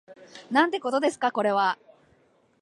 [0.49, 1.77] なんてことですかこれは